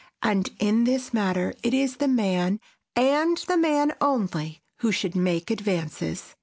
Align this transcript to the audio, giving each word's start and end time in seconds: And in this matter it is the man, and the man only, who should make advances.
And 0.23 0.49
in 0.57 0.85
this 0.85 1.13
matter 1.13 1.53
it 1.61 1.75
is 1.75 1.97
the 1.97 2.07
man, 2.07 2.59
and 2.95 3.37
the 3.37 3.55
man 3.55 3.93
only, 4.01 4.63
who 4.79 4.91
should 4.91 5.15
make 5.15 5.51
advances. 5.51 6.33